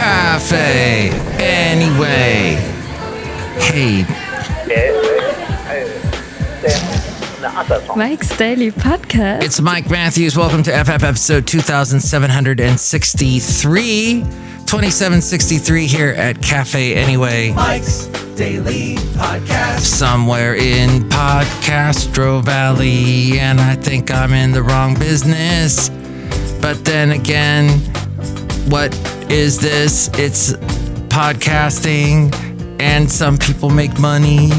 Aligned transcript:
Cafe. 0.00 1.10
Anyway. 1.38 2.56
Hey, 3.60 4.06
Mike's 7.94 8.34
Daily 8.38 8.70
Podcast. 8.70 9.42
it's 9.44 9.60
Mike 9.60 9.90
Matthews. 9.90 10.38
Welcome 10.38 10.62
to 10.62 10.70
FF 10.72 11.02
episode 11.04 11.46
2763. 11.46 14.20
2763 14.22 15.86
here 15.86 16.14
at 16.16 16.40
Cafe 16.40 16.94
Anyway. 16.94 17.52
Mike's 17.52 18.06
Daily 18.36 18.94
Podcast. 19.18 19.80
somewhere 19.80 20.54
in 20.54 21.02
Podcastro 21.10 22.42
Valley, 22.42 23.38
and 23.38 23.60
I 23.60 23.74
think 23.76 24.10
I'm 24.10 24.32
in 24.32 24.52
the 24.52 24.62
wrong 24.62 24.94
business. 24.98 25.90
But 26.62 26.86
then 26.86 27.10
again, 27.10 27.68
what 28.70 28.94
is 29.30 29.58
this? 29.58 30.08
It's 30.14 30.52
podcasting, 31.08 32.32
and 32.80 33.10
some 33.10 33.38
people 33.38 33.70
make 33.70 33.98
money, 33.98 34.50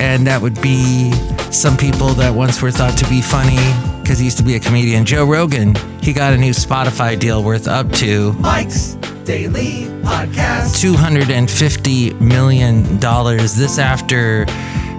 and 0.00 0.26
that 0.26 0.40
would 0.40 0.60
be 0.62 1.12
some 1.52 1.76
people 1.76 2.08
that 2.14 2.34
once 2.34 2.62
were 2.62 2.70
thought 2.70 2.96
to 2.98 3.08
be 3.08 3.20
funny 3.20 3.58
because 4.00 4.18
he 4.18 4.24
used 4.24 4.38
to 4.38 4.44
be 4.44 4.54
a 4.56 4.60
comedian. 4.60 5.04
Joe 5.04 5.24
Rogan, 5.24 5.74
he 6.02 6.12
got 6.12 6.32
a 6.32 6.38
new 6.38 6.52
Spotify 6.52 7.18
deal 7.18 7.42
worth 7.42 7.68
up 7.68 7.90
to 7.92 8.32
Mike's 8.34 8.94
Daily 9.24 9.84
Podcast. 10.02 10.80
$250 10.82 12.20
million. 12.20 12.98
This 12.98 13.78
after, 13.78 14.44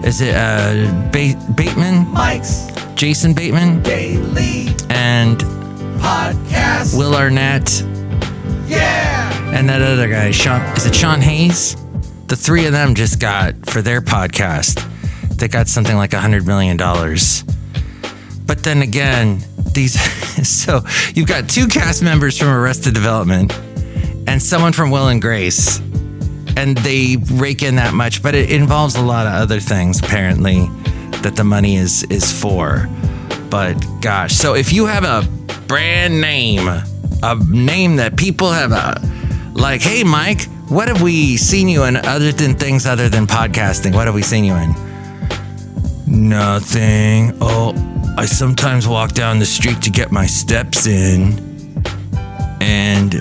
is 0.05 0.21
it 0.21 0.35
uh, 0.35 1.09
ba- 1.11 1.53
Bateman? 1.55 2.07
Mike's 2.09 2.67
Jason 2.95 3.33
Bateman? 3.33 3.81
Daily 3.81 4.67
And 4.89 5.39
Podcast. 5.99 6.97
Will 6.97 7.15
Arnett? 7.15 7.83
Yeah. 8.71 9.51
And 9.51 9.67
that 9.69 9.81
other 9.81 10.07
guy, 10.07 10.31
Sean, 10.31 10.61
is 10.77 10.85
it 10.85 10.95
Sean 10.95 11.19
Hayes? 11.21 11.75
The 12.27 12.35
three 12.37 12.65
of 12.65 12.71
them 12.71 12.95
just 12.95 13.19
got, 13.19 13.69
for 13.69 13.81
their 13.81 14.01
podcast, 14.01 14.87
they 15.37 15.49
got 15.49 15.67
something 15.67 15.97
like 15.97 16.11
$100 16.11 16.45
million. 16.45 16.77
But 18.45 18.63
then 18.63 18.81
again, 18.81 19.43
these, 19.73 19.99
so 20.47 20.81
you've 21.13 21.27
got 21.27 21.49
two 21.49 21.67
cast 21.67 22.01
members 22.01 22.37
from 22.37 22.47
Arrested 22.47 22.93
Development 22.93 23.53
and 24.27 24.41
someone 24.41 24.71
from 24.71 24.89
Will 24.89 25.09
and 25.09 25.21
Grace. 25.21 25.79
And 26.55 26.77
they 26.77 27.17
rake 27.33 27.63
in 27.63 27.75
that 27.75 27.93
much, 27.93 28.23
but 28.23 28.35
it 28.35 28.51
involves 28.51 28.95
a 28.95 29.01
lot 29.01 29.25
of 29.27 29.33
other 29.33 29.59
things, 29.59 29.99
apparently, 29.99 30.67
that 31.21 31.35
the 31.35 31.43
money 31.43 31.75
is 31.75 32.03
is 32.03 32.31
for. 32.31 32.89
But 33.49 33.73
gosh, 34.01 34.33
so 34.33 34.53
if 34.53 34.71
you 34.73 34.85
have 34.85 35.03
a 35.03 35.27
brand 35.67 36.19
name, 36.19 36.67
a 37.23 37.35
name 37.49 37.97
that 37.97 38.17
people 38.17 38.51
have 38.51 38.71
a 38.71 38.99
like, 39.53 39.81
hey 39.81 40.03
Mike, 40.03 40.45
what 40.69 40.87
have 40.87 41.01
we 41.01 41.37
seen 41.37 41.67
you 41.67 41.83
in 41.83 41.97
other 41.97 42.31
than 42.31 42.55
things 42.55 42.85
other 42.85 43.09
than 43.09 43.27
podcasting? 43.27 43.93
What 43.93 44.07
have 44.07 44.15
we 44.15 44.23
seen 44.23 44.43
you 44.43 44.55
in? 44.55 44.73
Nothing. 46.07 47.37
Oh, 47.41 47.73
I 48.17 48.25
sometimes 48.25 48.87
walk 48.87 49.11
down 49.11 49.39
the 49.39 49.45
street 49.45 49.81
to 49.83 49.89
get 49.89 50.11
my 50.11 50.25
steps 50.25 50.87
in. 50.87 51.83
And 52.61 53.19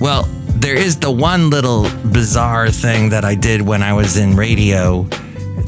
well, 0.00 0.24
there 0.54 0.76
is 0.76 0.96
the 0.96 1.10
one 1.10 1.50
little 1.50 1.88
bizarre 2.12 2.70
thing 2.70 3.10
that 3.10 3.24
I 3.24 3.34
did 3.34 3.60
when 3.62 3.82
I 3.82 3.92
was 3.92 4.16
in 4.16 4.36
radio. 4.36 5.04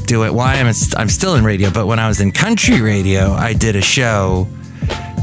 Do 0.05 0.23
it. 0.23 0.33
Why 0.33 0.55
I'm 0.55 0.73
I'm 0.97 1.09
still 1.09 1.35
in 1.35 1.43
radio, 1.43 1.69
but 1.69 1.87
when 1.87 1.99
I 1.99 2.07
was 2.07 2.21
in 2.21 2.31
country 2.31 2.81
radio, 2.81 3.31
I 3.33 3.53
did 3.53 3.75
a 3.75 3.81
show 3.81 4.47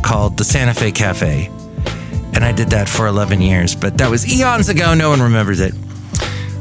called 0.05 0.37
the 0.37 0.45
Santa 0.45 0.75
Fe 0.75 0.93
Cafe, 0.93 1.51
and 2.35 2.45
I 2.45 2.53
did 2.53 2.69
that 2.71 2.89
for 2.89 3.07
11 3.07 3.41
years. 3.41 3.75
But 3.75 3.99
that 3.99 4.11
was 4.11 4.27
eons 4.31 4.69
ago. 4.69 4.95
No 4.95 5.11
one 5.11 5.21
remembers 5.21 5.61
it. 5.61 5.75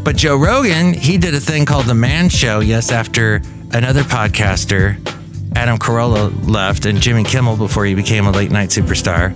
But 0.04 0.18
Joe 0.18 0.38
Rogan, 0.38 0.94
he 0.94 1.18
did 1.18 1.34
a 1.34 1.40
thing 1.40 1.66
called 1.66 1.86
the 1.86 1.96
Man 1.96 2.30
Show. 2.30 2.60
Yes, 2.60 2.92
after 2.92 3.42
another 3.72 4.04
podcaster, 4.04 4.98
Adam 5.56 5.78
Carolla, 5.78 6.32
left, 6.48 6.86
and 6.86 7.00
Jimmy 7.00 7.24
Kimmel 7.24 7.58
before 7.58 7.86
he 7.86 7.96
became 7.96 8.26
a 8.28 8.32
late 8.32 8.52
night 8.52 8.70
superstar 8.70 9.34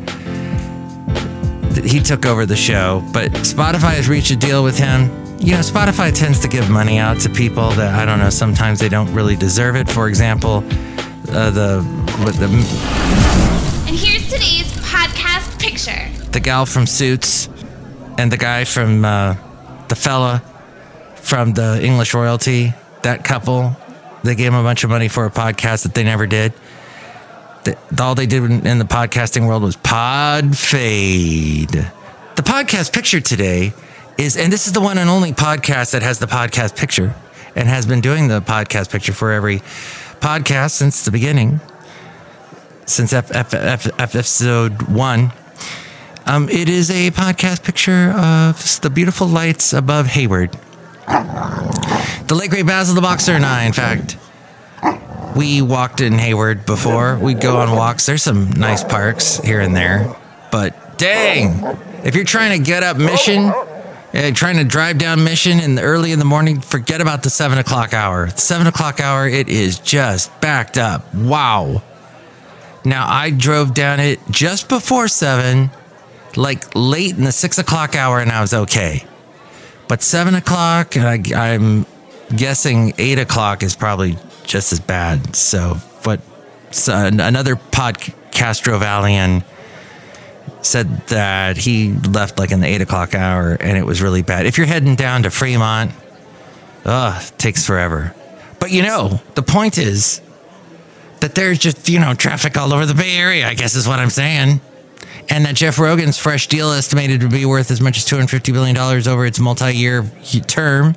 he 1.83 1.99
took 1.99 2.25
over 2.25 2.45
the 2.45 2.55
show, 2.55 3.03
but 3.13 3.31
Spotify 3.31 3.95
has 3.95 4.09
reached 4.09 4.31
a 4.31 4.35
deal 4.35 4.63
with 4.63 4.77
him. 4.77 5.09
You 5.39 5.53
know, 5.53 5.59
Spotify 5.59 6.13
tends 6.13 6.39
to 6.39 6.47
give 6.47 6.69
money 6.69 6.97
out 6.97 7.19
to 7.21 7.29
people 7.29 7.69
that 7.71 7.93
I 7.93 8.05
don't 8.05 8.19
know. 8.19 8.29
Sometimes 8.29 8.79
they 8.79 8.89
don't 8.89 9.11
really 9.13 9.35
deserve 9.35 9.75
it. 9.75 9.89
For 9.89 10.07
example, 10.07 10.57
uh, 11.29 11.51
the 11.51 11.85
the 12.39 12.47
today's 14.29 14.67
podcast 14.83 15.59
picture. 15.59 16.31
the 16.31 16.39
gal 16.39 16.65
from 16.65 16.85
Suits 16.85 17.47
and 18.17 18.31
the 18.31 18.37
guy 18.37 18.63
from 18.65 19.05
uh, 19.05 19.35
the 19.87 19.95
fella 19.95 20.43
from 21.15 21.53
the 21.53 21.83
English 21.83 22.13
royalty. 22.13 22.73
That 23.03 23.23
couple, 23.23 23.75
they 24.23 24.35
gave 24.35 24.47
him 24.47 24.55
a 24.55 24.63
bunch 24.63 24.83
of 24.83 24.89
money 24.89 25.07
for 25.07 25.25
a 25.25 25.29
podcast 25.31 25.83
that 25.83 25.93
they 25.93 26.03
never 26.03 26.27
did. 26.27 26.53
The, 27.63 27.77
all 28.01 28.15
they 28.15 28.25
did 28.25 28.43
in 28.43 28.79
the 28.79 28.85
podcasting 28.85 29.47
world 29.47 29.63
was 29.63 29.75
pod 29.77 30.57
fade. 30.57 31.69
The 31.69 32.43
podcast 32.43 32.91
picture 32.93 33.21
today 33.21 33.73
is, 34.17 34.35
and 34.35 34.51
this 34.51 34.67
is 34.67 34.73
the 34.73 34.81
one 34.81 34.97
and 34.97 35.09
only 35.09 35.31
podcast 35.31 35.91
that 35.91 36.01
has 36.01 36.19
the 36.19 36.27
podcast 36.27 36.75
picture 36.75 37.15
and 37.55 37.67
has 37.67 37.85
been 37.85 38.01
doing 38.01 38.27
the 38.27 38.41
podcast 38.41 38.89
picture 38.91 39.13
for 39.13 39.31
every 39.31 39.59
podcast 40.19 40.71
since 40.71 41.05
the 41.05 41.11
beginning, 41.11 41.59
since 42.87 43.13
F, 43.13 43.31
F, 43.31 43.53
F, 43.53 43.99
episode 43.99 44.83
one. 44.83 45.31
Um, 46.25 46.49
it 46.49 46.67
is 46.67 46.89
a 46.89 47.11
podcast 47.11 47.63
picture 47.63 48.11
of 48.11 48.81
the 48.81 48.89
beautiful 48.89 49.27
lights 49.27 49.73
above 49.73 50.07
Hayward. 50.07 50.57
The 51.07 52.35
late 52.35 52.49
great 52.49 52.65
Basil 52.65 52.95
the 52.95 53.01
Boxer 53.01 53.33
and 53.33 53.45
I, 53.45 53.65
in 53.65 53.73
fact, 53.73 54.17
we 55.35 55.61
walked 55.61 56.01
in 56.01 56.13
Hayward 56.13 56.65
before. 56.65 57.17
We'd 57.17 57.39
go 57.39 57.57
on 57.57 57.71
walks. 57.71 58.05
There's 58.05 58.23
some 58.23 58.49
nice 58.51 58.83
parks 58.83 59.37
here 59.37 59.59
and 59.61 59.75
there, 59.75 60.15
but 60.51 60.97
dang, 60.97 61.63
if 62.03 62.15
you're 62.15 62.25
trying 62.25 62.57
to 62.57 62.65
get 62.65 62.83
up 62.83 62.97
Mission, 62.97 63.45
uh, 63.45 64.31
trying 64.33 64.57
to 64.57 64.63
drive 64.63 64.97
down 64.97 65.23
Mission 65.23 65.59
in 65.59 65.75
the 65.75 65.81
early 65.81 66.11
in 66.11 66.19
the 66.19 66.25
morning, 66.25 66.59
forget 66.59 67.01
about 67.01 67.23
the 67.23 67.29
seven 67.29 67.57
o'clock 67.57 67.93
hour. 67.93 68.27
The 68.27 68.41
seven 68.41 68.67
o'clock 68.67 68.99
hour, 68.99 69.27
it 69.27 69.47
is 69.47 69.79
just 69.79 70.41
backed 70.41 70.77
up. 70.77 71.13
Wow. 71.13 71.83
Now 72.87 73.05
I 73.05 73.31
drove 73.31 73.73
down 73.73 73.99
it 73.99 74.21
just 74.31 74.69
before 74.69 75.09
seven, 75.09 75.71
like 76.37 76.73
late 76.73 77.17
in 77.17 77.25
the 77.25 77.33
six 77.33 77.57
o'clock 77.57 77.97
hour, 77.97 78.21
and 78.21 78.31
I 78.31 78.39
was 78.39 78.53
okay. 78.53 79.03
But 79.89 80.01
seven 80.01 80.35
o'clock, 80.35 80.95
and 80.95 81.05
I, 81.05 81.53
I'm 81.53 81.85
guessing 82.33 82.93
eight 82.97 83.19
o'clock 83.19 83.61
is 83.61 83.75
probably 83.75 84.17
just 84.45 84.71
as 84.71 84.79
bad. 84.79 85.35
So, 85.35 85.75
but 86.05 86.21
so 86.71 86.95
another 86.95 87.57
podcastro 87.57 88.79
Valian 88.79 89.43
said 90.61 91.07
that 91.07 91.57
he 91.57 91.91
left 91.91 92.39
like 92.39 92.51
in 92.51 92.61
the 92.61 92.67
eight 92.67 92.79
o'clock 92.79 93.15
hour, 93.15 93.51
and 93.59 93.77
it 93.77 93.85
was 93.85 94.01
really 94.01 94.21
bad. 94.21 94.45
If 94.45 94.57
you're 94.57 94.65
heading 94.65 94.95
down 94.95 95.23
to 95.23 95.29
Fremont, 95.29 95.91
ugh, 96.85 97.21
takes 97.37 97.65
forever. 97.65 98.15
But 98.61 98.71
you 98.71 98.81
know, 98.81 99.19
the 99.35 99.43
point 99.43 99.77
is 99.77 100.21
that 101.21 101.35
there's 101.35 101.59
just 101.59 101.89
you 101.89 101.99
know 101.99 102.13
traffic 102.13 102.57
all 102.57 102.73
over 102.73 102.85
the 102.85 102.93
Bay 102.93 103.17
Area. 103.17 103.47
I 103.47 103.53
guess 103.53 103.75
is 103.75 103.87
what 103.87 103.99
I'm 103.99 104.09
saying. 104.09 104.61
And 105.29 105.45
that 105.45 105.55
Jeff 105.55 105.77
Rogan's 105.77 106.17
fresh 106.17 106.47
deal 106.47 106.71
estimated 106.71 107.21
to 107.21 107.27
be 107.27 107.45
worth 107.45 107.69
as 107.69 107.81
much 107.81 107.97
as 107.97 108.05
$250 108.05 108.53
billion 108.53 108.77
over 108.77 109.25
its 109.25 109.39
multi 109.39 109.75
year 109.75 110.09
term 110.47 110.95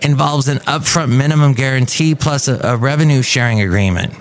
involves 0.00 0.48
an 0.48 0.58
upfront 0.58 1.14
minimum 1.14 1.52
guarantee 1.52 2.14
plus 2.14 2.48
a, 2.48 2.58
a 2.60 2.76
revenue 2.76 3.20
sharing 3.20 3.60
agreement 3.60 4.14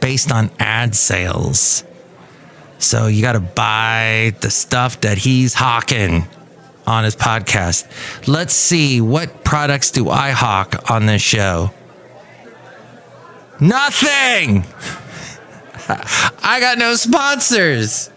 based 0.00 0.32
on 0.32 0.50
ad 0.58 0.94
sales. 0.94 1.84
So 2.78 3.06
you 3.06 3.22
got 3.22 3.32
to 3.32 3.40
buy 3.40 4.34
the 4.40 4.50
stuff 4.50 5.00
that 5.02 5.18
he's 5.18 5.54
hawking 5.54 6.26
on 6.86 7.04
his 7.04 7.14
podcast. 7.14 7.86
Let's 8.26 8.54
see 8.54 9.00
what 9.00 9.44
products 9.44 9.90
do 9.90 10.08
I 10.08 10.30
hawk 10.30 10.90
on 10.90 11.06
this 11.06 11.22
show? 11.22 11.70
Nothing. 13.62 14.64
I 15.88 16.58
got 16.58 16.78
no 16.78 16.96
sponsors. 16.96 18.10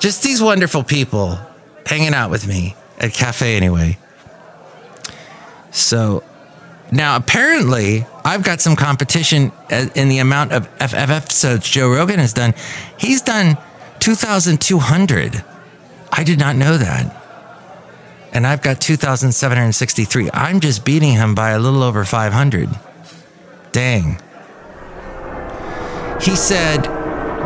Just 0.00 0.24
these 0.24 0.42
wonderful 0.42 0.82
people 0.82 1.38
hanging 1.86 2.12
out 2.12 2.32
with 2.32 2.48
me 2.48 2.74
at 2.98 3.12
Cafe 3.12 3.56
anyway. 3.56 3.98
So 5.70 6.24
now 6.90 7.14
apparently 7.14 8.04
I've 8.24 8.42
got 8.42 8.60
some 8.60 8.74
competition 8.74 9.52
in 9.70 10.08
the 10.08 10.18
amount 10.18 10.50
of 10.50 10.66
FF 10.66 10.92
episodes 10.92 11.68
Joe 11.68 11.88
Rogan 11.88 12.18
has 12.18 12.32
done. 12.32 12.54
He's 12.98 13.22
done 13.22 13.56
2,200. 14.00 15.44
I 16.10 16.24
did 16.24 16.40
not 16.40 16.56
know 16.56 16.76
that. 16.78 17.16
And 18.32 18.44
I've 18.44 18.60
got 18.60 18.80
2,763. 18.80 20.30
I'm 20.32 20.58
just 20.58 20.84
beating 20.84 21.12
him 21.12 21.36
by 21.36 21.50
a 21.50 21.60
little 21.60 21.84
over 21.84 22.04
500. 22.04 22.68
Dang. 23.70 24.20
He 26.22 26.36
said, 26.36 26.86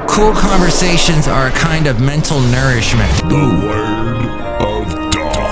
Cool 0.07 0.35
conversations 0.35 1.27
are 1.29 1.47
a 1.47 1.51
kind 1.51 1.87
of 1.87 1.99
mental 1.99 2.39
nourishment. 2.41 3.11
The 3.23 3.67
word 3.67 4.27
of 4.61 5.11
dog. 5.11 5.47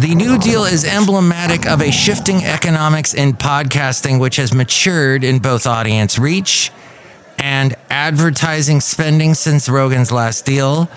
The 0.00 0.14
New 0.16 0.36
Deal 0.38 0.64
is 0.64 0.84
emblematic 0.84 1.66
of 1.66 1.80
a 1.80 1.92
shifting 1.92 2.42
economics 2.42 3.14
in 3.14 3.34
podcasting, 3.34 4.18
which 4.18 4.34
has 4.36 4.52
matured 4.52 5.22
in 5.22 5.38
both 5.38 5.64
audience 5.64 6.18
reach 6.18 6.72
and 7.38 7.76
advertising 7.88 8.80
spending 8.80 9.34
since 9.34 9.68
Rogan's 9.68 10.10
last 10.10 10.44
deal. 10.44 10.88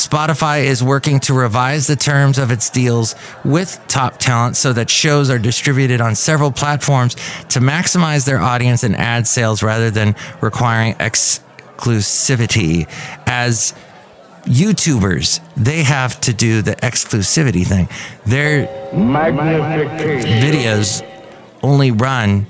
Spotify 0.00 0.64
is 0.64 0.82
working 0.82 1.20
to 1.20 1.34
revise 1.34 1.86
the 1.86 1.94
terms 1.94 2.38
of 2.38 2.50
its 2.50 2.70
deals 2.70 3.14
with 3.44 3.78
top 3.86 4.16
talent 4.16 4.56
so 4.56 4.72
that 4.72 4.88
shows 4.88 5.28
are 5.28 5.38
distributed 5.38 6.00
on 6.00 6.14
several 6.14 6.50
platforms 6.50 7.16
to 7.50 7.60
maximize 7.60 8.24
their 8.24 8.40
audience 8.40 8.82
and 8.82 8.96
ad 8.96 9.26
sales 9.26 9.62
rather 9.62 9.90
than 9.90 10.16
requiring 10.40 10.94
exclusivity. 10.94 12.88
As 13.26 13.74
YouTubers, 14.44 15.42
they 15.54 15.82
have 15.82 16.18
to 16.22 16.32
do 16.32 16.62
the 16.62 16.76
exclusivity 16.76 17.66
thing. 17.66 17.86
Their 18.24 18.68
videos 20.40 21.06
only 21.62 21.90
run, 21.90 22.46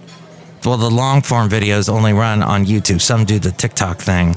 well, 0.64 0.76
the 0.76 0.88
long 0.88 1.20
form 1.20 1.49
videos 1.49 1.88
only 1.88 2.12
run 2.12 2.44
on 2.44 2.64
YouTube. 2.64 3.00
Some 3.00 3.25
do 3.25 3.41
the 3.41 3.50
TikTok 3.50 3.99
thing, 3.99 4.37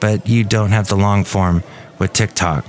but 0.00 0.26
you 0.26 0.42
don't 0.42 0.70
have 0.70 0.88
the 0.88 0.96
long 0.96 1.22
form 1.22 1.62
with 1.98 2.12
TikTok. 2.12 2.64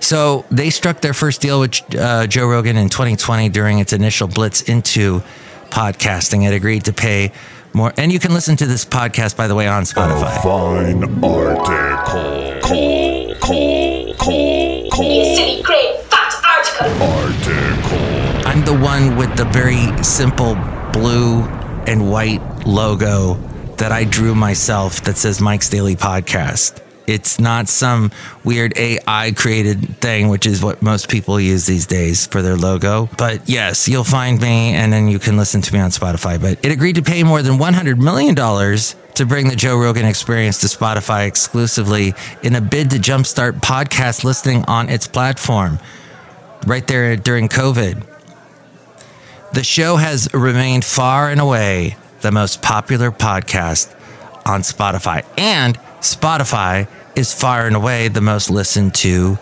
So 0.00 0.44
they 0.50 0.70
struck 0.70 1.00
their 1.00 1.14
first 1.14 1.40
deal 1.40 1.60
with 1.60 1.80
uh, 1.94 2.26
Joe 2.26 2.46
Rogan 2.46 2.76
in 2.76 2.88
2020 2.88 3.48
during 3.48 3.78
its 3.78 3.92
initial 3.92 4.28
blitz 4.28 4.62
into 4.62 5.22
podcasting. 5.70 6.46
It 6.46 6.54
agreed 6.54 6.84
to 6.84 6.92
pay 6.92 7.32
more, 7.72 7.92
and 7.96 8.12
you 8.12 8.18
can 8.18 8.32
listen 8.32 8.56
to 8.58 8.66
this 8.66 8.84
podcast, 8.84 9.36
by 9.36 9.48
the 9.48 9.54
way, 9.54 9.66
on 9.66 9.82
Spotify. 9.82 10.42
Fine 10.42 11.24
article. 11.24 12.60
Call, 12.62 13.34
call, 13.34 14.14
call, 14.14 14.90
call. 14.90 15.12
You 15.12 15.36
silly 15.36 15.62
great 15.62 16.00
fat 16.04 16.32
article. 16.44 17.02
Article. 17.02 18.48
I'm 18.48 18.64
the 18.64 18.78
one 18.78 19.16
with 19.16 19.36
the 19.36 19.44
very 19.46 20.02
simple 20.02 20.54
blue 20.92 21.42
and 21.86 22.10
white 22.10 22.40
logo 22.66 23.34
that 23.76 23.92
I 23.92 24.04
drew 24.04 24.34
myself 24.34 25.02
that 25.02 25.16
says 25.18 25.40
Mike's 25.40 25.68
Daily 25.68 25.96
Podcast. 25.96 26.80
It's 27.06 27.38
not 27.38 27.68
some 27.68 28.10
weird 28.44 28.76
AI 28.76 29.32
created 29.36 29.96
thing, 29.98 30.28
which 30.28 30.46
is 30.46 30.62
what 30.62 30.82
most 30.82 31.08
people 31.08 31.40
use 31.40 31.66
these 31.66 31.86
days 31.86 32.26
for 32.26 32.42
their 32.42 32.56
logo. 32.56 33.08
But 33.16 33.48
yes, 33.48 33.88
you'll 33.88 34.04
find 34.04 34.40
me 34.40 34.74
and 34.74 34.92
then 34.92 35.08
you 35.08 35.18
can 35.18 35.36
listen 35.36 35.62
to 35.62 35.72
me 35.72 35.80
on 35.80 35.90
Spotify. 35.90 36.40
But 36.40 36.64
it 36.64 36.72
agreed 36.72 36.96
to 36.96 37.02
pay 37.02 37.22
more 37.22 37.42
than 37.42 37.58
$100 37.58 37.98
million 37.98 38.34
to 38.34 39.26
bring 39.26 39.48
the 39.48 39.56
Joe 39.56 39.78
Rogan 39.78 40.04
experience 40.04 40.60
to 40.60 40.66
Spotify 40.66 41.26
exclusively 41.26 42.14
in 42.42 42.54
a 42.54 42.60
bid 42.60 42.90
to 42.90 42.96
jumpstart 42.96 43.60
podcast 43.60 44.24
listening 44.24 44.64
on 44.66 44.88
its 44.88 45.06
platform 45.06 45.78
right 46.66 46.86
there 46.86 47.16
during 47.16 47.48
COVID. 47.48 48.04
The 49.52 49.64
show 49.64 49.96
has 49.96 50.32
remained 50.34 50.84
far 50.84 51.30
and 51.30 51.40
away 51.40 51.96
the 52.20 52.32
most 52.32 52.60
popular 52.60 53.10
podcast 53.10 53.94
on 54.44 54.62
Spotify. 54.62 55.24
And 55.38 55.78
Spotify 56.00 56.88
is 57.14 57.32
far 57.32 57.66
and 57.66 57.74
away 57.74 58.08
the 58.08 58.20
most 58.20 58.50
listened 58.50 58.94
to 58.96 59.38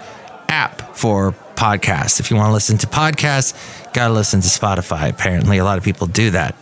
app 0.48 0.96
for 0.96 1.34
podcasts. 1.56 2.20
If 2.20 2.30
you 2.30 2.36
want 2.36 2.48
to 2.48 2.52
listen 2.52 2.78
to 2.78 2.86
podcasts, 2.86 3.54
got 3.92 4.08
to 4.08 4.14
listen 4.14 4.40
to 4.40 4.48
Spotify. 4.48 5.10
Apparently, 5.10 5.58
a 5.58 5.64
lot 5.64 5.78
of 5.78 5.84
people 5.84 6.06
do 6.06 6.30
that. 6.30 6.54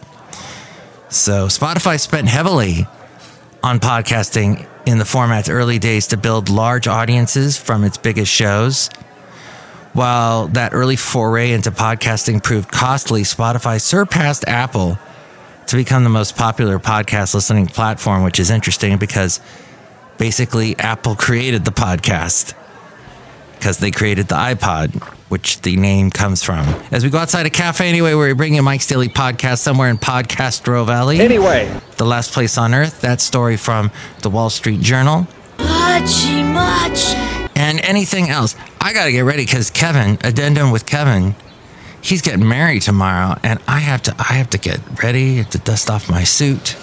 So, 1.09 1.47
Spotify 1.47 2.01
spent 2.01 2.29
heavily 2.29 2.87
on 3.63 3.81
podcasting 3.81 4.67
in 4.87 4.99
the 4.99 5.05
format's 5.05 5.49
early 5.49 5.79
days 5.79 6.09
to 6.09 6.17
build 6.17 6.49
large 6.49 6.89
audiences 6.89 7.57
from 7.57 7.85
its 7.85 7.97
biggest 7.97 8.33
shows. 8.33 8.89
While 9.93 10.49
that 10.49 10.73
early 10.73 10.97
foray 10.97 11.53
into 11.53 11.71
podcasting 11.71 12.43
proved 12.43 12.73
costly, 12.73 13.23
Spotify 13.23 13.81
surpassed 13.81 14.49
Apple 14.49 14.99
to 15.67 15.77
become 15.77 16.03
the 16.03 16.11
most 16.11 16.37
popular 16.37 16.79
podcast 16.79 17.35
listening 17.35 17.67
platform, 17.67 18.25
which 18.25 18.41
is 18.41 18.51
interesting 18.51 18.97
because 18.97 19.41
basically 20.23 20.79
Apple 20.79 21.17
created 21.17 21.65
the 21.65 21.73
podcast 21.73 22.55
because 23.55 23.79
they 23.79 23.91
created 23.91 24.29
the 24.29 24.37
iPod, 24.37 24.95
which 25.31 25.61
the 25.63 25.75
name 25.75 26.11
comes 26.13 26.45
from. 26.45 26.61
As 26.93 27.03
we 27.03 27.11
go 27.11 27.19
outside 27.19 27.45
a 27.45 27.51
cafe 27.51 27.89
anyway, 27.89 28.15
where 28.15 28.29
we 28.29 28.33
bring 28.33 28.55
you 28.55 28.63
Mike's 28.63 28.87
Daily 28.87 29.09
Podcast 29.09 29.59
somewhere 29.59 29.89
in 29.91 29.99
Podcastro 29.99 30.87
Valley. 30.87 31.19
Anyway, 31.19 31.77
The 31.97 32.05
last 32.05 32.33
place 32.33 32.57
on 32.57 32.73
earth, 32.73 33.01
that 33.01 33.21
story 33.21 33.57
from 33.57 33.91
the 34.21 34.31
Wall 34.31 34.49
Street 34.49 34.79
Journal. 34.81 35.27
Muchy 35.59 36.45
much. 36.55 37.17
and 37.57 37.81
anything 37.81 38.29
else. 38.29 38.55
I 38.81 38.93
got 38.93 39.07
to 39.07 39.11
get 39.13 39.23
ready 39.23 39.45
because 39.45 39.71
Kevin, 39.71 40.19
addendum 40.23 40.71
with 40.71 40.87
Kevin, 40.87 41.35
he's 42.01 42.23
getting 42.23 42.49
married 42.49 42.83
tomorrow, 42.83 43.41
and 43.43 43.59
I 43.67 43.81
have 43.81 44.03
to 44.03 44.15
I 44.21 44.35
have 44.35 44.51
to 44.51 44.59
get 44.59 45.03
ready 45.03 45.39
Have 45.39 45.51
to 45.51 45.59
dust 45.59 45.91
off 45.91 46.09
my 46.09 46.23
suit. 46.23 46.77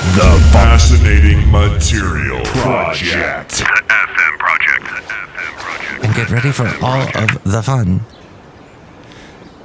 The 0.00 0.48
Fascinating 0.50 1.50
Material 1.52 2.42
Project. 2.46 3.50
FM 3.52 4.38
project. 4.38 4.84
FM 4.86 5.58
project. 5.58 6.04
and 6.04 6.14
get 6.14 6.30
ready 6.30 6.50
for 6.50 6.66
all 6.82 7.02
of 7.22 7.44
the 7.44 7.62
fun 7.62 8.00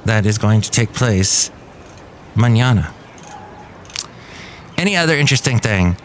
that 0.04 0.26
is 0.26 0.36
going 0.36 0.60
to 0.60 0.70
take 0.70 0.92
place 0.92 1.50
mañana. 2.34 2.92
Any 4.76 4.94
other 4.94 5.16
interesting 5.16 5.58
thing? 5.58 5.96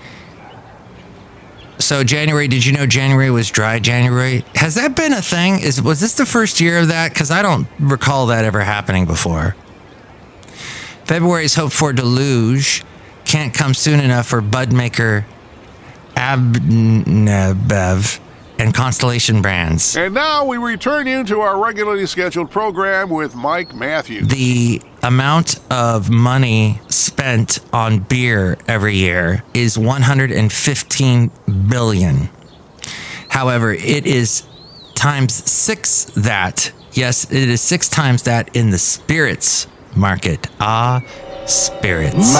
So 1.77 2.05
January, 2.05 2.47
did 2.47 2.65
you 2.65 2.71
know 2.71 2.85
January 2.87 3.29
was 3.29 3.49
dry 3.49 3.79
January? 3.79 4.45
Has 4.55 4.75
that 4.75 4.95
been 4.95 5.11
a 5.11 5.21
thing? 5.21 5.59
Is 5.59 5.81
was 5.81 5.99
this 5.99 6.13
the 6.13 6.25
first 6.25 6.61
year 6.61 6.79
of 6.79 6.87
that? 6.87 7.11
Because 7.13 7.31
I 7.31 7.41
don't 7.41 7.67
recall 7.79 8.27
that 8.27 8.45
ever 8.45 8.61
happening 8.61 9.05
before. 9.05 9.57
February's 11.03 11.55
hope 11.55 11.73
for 11.73 11.91
deluge 11.91 12.85
can't 13.31 13.53
come 13.53 13.73
soon 13.73 14.01
enough 14.01 14.27
for 14.27 14.41
Budmaker, 14.41 15.23
Abnebev, 16.15 18.19
and 18.59 18.73
Constellation 18.73 19.41
brands. 19.41 19.95
And 19.95 20.13
now 20.13 20.43
we 20.43 20.57
return 20.57 21.07
you 21.07 21.23
to 21.23 21.39
our 21.39 21.57
regularly 21.57 22.05
scheduled 22.07 22.51
program 22.51 23.09
with 23.09 23.33
Mike 23.33 23.73
Matthews. 23.73 24.27
the 24.27 24.81
amount 25.01 25.61
of 25.71 26.09
money 26.09 26.81
spent 26.89 27.59
on 27.71 27.99
beer 27.99 28.57
every 28.67 28.97
year 28.97 29.43
is 29.53 29.77
115 29.77 31.31
billion. 31.69 32.29
However, 33.29 33.71
it 33.71 34.05
is 34.05 34.43
times 34.93 35.33
six 35.33 36.03
that. 36.17 36.73
Yes, 36.91 37.31
it 37.31 37.47
is 37.47 37.61
six 37.61 37.87
times 37.87 38.23
that 38.23 38.53
in 38.57 38.71
the 38.71 38.77
spirits 38.77 39.67
market. 39.95 40.47
Ah, 40.59 41.01
spirits. 41.51 42.39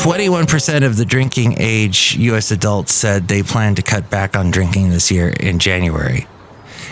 21% 0.00 0.84
of 0.84 0.96
the 0.96 1.04
drinking 1.04 1.56
age 1.58 2.16
U.S. 2.16 2.50
adults 2.50 2.94
said 2.94 3.28
they 3.28 3.42
plan 3.42 3.74
to 3.74 3.82
cut 3.82 4.08
back 4.10 4.36
on 4.36 4.50
drinking 4.50 4.90
this 4.90 5.10
year 5.10 5.28
in 5.28 5.58
January. 5.58 6.26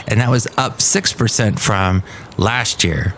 And 0.06 0.20
that 0.20 0.30
was 0.30 0.46
up 0.56 0.78
6% 0.78 1.58
from 1.58 2.02
last 2.36 2.84
year. 2.84 3.14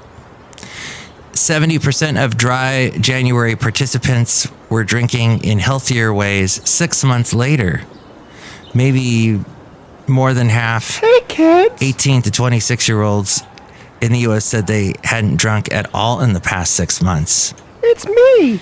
70% 1.32 2.22
of 2.22 2.36
dry 2.36 2.90
January 3.00 3.56
participants 3.56 4.46
were 4.68 4.84
drinking 4.84 5.42
in 5.44 5.58
healthier 5.58 6.12
ways 6.12 6.60
six 6.68 7.02
months 7.02 7.32
later. 7.34 7.82
Maybe 8.74 9.40
more 10.06 10.34
than 10.34 10.48
half 10.48 10.98
hey 10.98 11.20
kids. 11.28 11.80
18 11.80 12.22
to 12.22 12.30
26 12.30 12.88
year 12.88 13.02
olds 13.02 13.42
in 14.02 14.12
the 14.12 14.18
US 14.20 14.44
said 14.44 14.66
they 14.66 14.94
hadn't 15.04 15.36
drunk 15.36 15.72
at 15.72 15.88
all 15.94 16.20
in 16.20 16.32
the 16.32 16.40
past 16.40 16.74
six 16.74 17.00
months. 17.00 17.54
It's 17.82 18.04
me. 18.06 18.60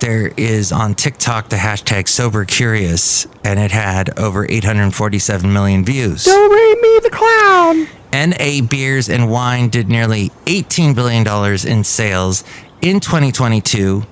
There 0.00 0.32
is 0.36 0.72
on 0.72 0.96
TikTok 0.96 1.48
the 1.48 1.56
hashtag 1.56 2.08
sober 2.08 2.44
curious, 2.44 3.28
and 3.44 3.60
it 3.60 3.70
had 3.70 4.18
over 4.18 4.44
847 4.44 5.52
million 5.52 5.84
views. 5.84 6.24
Don't 6.24 6.50
re 6.50 6.74
me 6.82 6.98
the 7.00 7.10
clown. 7.10 7.86
NA 8.12 8.66
Beers 8.66 9.08
and 9.08 9.30
Wine 9.30 9.68
did 9.68 9.88
nearly 9.88 10.30
$18 10.46 10.96
billion 10.96 11.24
in 11.66 11.84
sales 11.84 12.42
in 12.82 12.98
2022, 12.98 14.02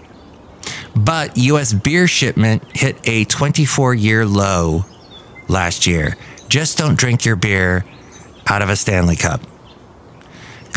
but 0.95 1.37
US 1.37 1.73
beer 1.73 2.07
shipment 2.07 2.63
hit 2.77 2.97
a 3.09 3.25
24 3.25 3.95
year 3.95 4.25
low 4.25 4.85
last 5.49 5.89
year. 5.89 6.17
Just 6.49 6.79
don't 6.79 6.97
drink 6.97 7.25
your 7.25 7.37
beer 7.37 7.85
out 8.47 8.63
of 8.63 8.69
a 8.69 8.77
Stanley 8.77 9.17
Cup. 9.17 9.41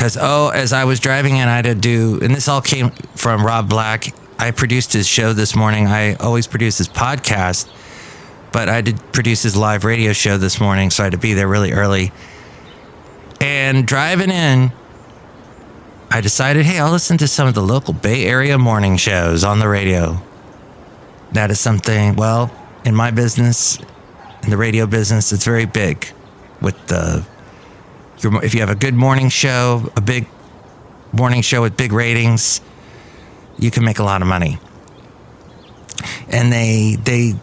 Because, 0.03 0.17
oh, 0.19 0.49
as 0.49 0.73
I 0.73 0.83
was 0.83 0.99
driving 0.99 1.37
in, 1.37 1.47
I 1.47 1.55
had 1.55 1.63
to 1.63 1.75
do, 1.75 2.19
and 2.21 2.35
this 2.35 2.49
all 2.49 2.59
came 2.59 2.89
from 3.15 3.45
Rob 3.45 3.69
Black. 3.69 4.13
I 4.37 4.51
produced 4.51 4.91
his 4.91 5.07
show 5.07 5.31
this 5.31 5.55
morning. 5.55 5.87
I 5.87 6.15
always 6.15 6.45
produce 6.45 6.77
his 6.77 6.89
podcast, 6.89 7.69
but 8.51 8.67
I 8.67 8.81
did 8.81 8.99
produce 9.13 9.43
his 9.43 9.55
live 9.55 9.85
radio 9.85 10.11
show 10.11 10.37
this 10.37 10.59
morning, 10.59 10.89
so 10.89 11.03
I 11.03 11.05
had 11.05 11.13
to 11.13 11.17
be 11.17 11.31
there 11.31 11.47
really 11.47 11.71
early. 11.71 12.11
And 13.39 13.87
driving 13.87 14.29
in, 14.29 14.73
I 16.11 16.19
decided, 16.19 16.65
hey, 16.65 16.79
I'll 16.79 16.91
listen 16.91 17.17
to 17.19 17.27
some 17.29 17.47
of 17.47 17.53
the 17.53 17.63
local 17.63 17.93
Bay 17.93 18.25
Area 18.25 18.57
morning 18.57 18.97
shows 18.97 19.45
on 19.45 19.59
the 19.59 19.69
radio. 19.69 20.21
That 21.31 21.49
is 21.49 21.61
something, 21.61 22.17
well, 22.17 22.51
in 22.83 22.93
my 22.93 23.11
business, 23.11 23.79
in 24.41 24.49
the 24.49 24.57
radio 24.57 24.85
business, 24.85 25.31
it's 25.31 25.45
very 25.45 25.65
big 25.65 26.11
with 26.59 26.87
the 26.87 27.25
if 28.17 28.53
you 28.53 28.61
have 28.61 28.69
a 28.69 28.75
good 28.75 28.93
morning 28.93 29.29
show, 29.29 29.91
a 29.95 30.01
big 30.01 30.27
morning 31.11 31.41
show 31.41 31.61
with 31.61 31.77
big 31.77 31.91
ratings, 31.91 32.61
you 33.57 33.71
can 33.71 33.83
make 33.83 33.99
a 33.99 34.03
lot 34.03 34.21
of 34.21 34.27
money. 34.27 34.57
And 36.29 36.51
they 36.51 36.97
they 37.03 37.33